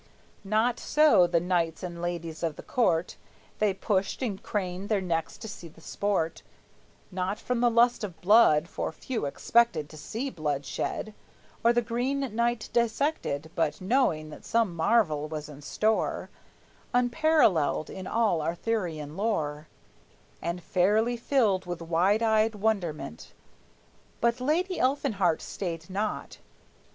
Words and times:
Not 0.43 0.79
so 0.79 1.27
the 1.27 1.39
knights 1.39 1.83
and 1.83 2.01
ladies 2.01 2.41
of 2.41 2.55
the 2.55 2.63
court; 2.63 3.17
They 3.59 3.71
pushed 3.71 4.23
and 4.23 4.41
craned 4.41 4.89
their 4.89 4.99
necks 4.99 5.37
to 5.37 5.47
see 5.47 5.67
the 5.67 5.79
sport; 5.79 6.41
Not 7.11 7.37
from 7.37 7.59
the 7.59 7.69
lust 7.69 8.03
of 8.03 8.19
blood, 8.19 8.67
for 8.67 8.91
few 8.91 9.27
expected 9.27 9.89
To 9.89 9.97
see 9.97 10.31
blood 10.31 10.65
shed, 10.65 11.13
or 11.63 11.71
the 11.71 11.83
Green 11.83 12.35
Knight 12.35 12.67
dissected, 12.73 13.51
But 13.53 13.79
knowing 13.79 14.31
that 14.31 14.43
some 14.43 14.75
marvel 14.75 15.27
was 15.27 15.47
in 15.47 15.61
store 15.61 16.31
Unparalleled 16.95 17.91
in 17.91 18.07
all 18.07 18.41
Arthurian 18.41 19.15
lore, 19.15 19.67
And 20.41 20.63
fairly 20.63 21.15
filled 21.15 21.67
with 21.67 21.79
wide 21.79 22.23
eyed 22.23 22.55
wonderment. 22.55 23.33
But 24.19 24.41
Lady 24.41 24.79
Elfinhart 24.79 25.43
stayed 25.43 25.91
not. 25.91 26.39